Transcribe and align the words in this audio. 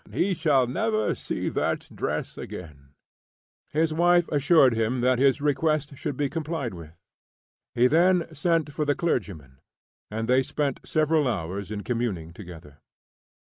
He 0.11 0.33
shall 0.33 0.65
never 0.65 1.13
see 1.13 1.47
that 1.49 1.87
dress 1.93 2.35
again." 2.35 2.87
His 3.69 3.93
wife 3.93 4.27
assured 4.29 4.73
him 4.73 5.01
that 5.01 5.19
his 5.19 5.41
request 5.41 5.95
should 5.95 6.17
be 6.17 6.27
complied 6.27 6.73
with. 6.73 6.97
He 7.75 7.85
then 7.85 8.25
sent 8.33 8.73
for 8.73 8.83
the 8.83 8.95
clergyman, 8.95 9.59
and 10.09 10.27
they 10.27 10.41
spent 10.41 10.79
several 10.83 11.27
hours 11.27 11.69
in 11.69 11.83
communing 11.83 12.33
together. 12.33 12.79